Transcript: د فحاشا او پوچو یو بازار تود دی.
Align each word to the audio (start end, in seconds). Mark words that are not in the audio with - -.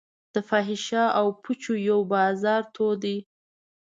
د 0.33 0.35
فحاشا 0.47 1.03
او 1.19 1.27
پوچو 1.41 1.73
یو 1.89 1.99
بازار 2.13 2.61
تود 2.73 2.97
دی. 3.03 3.17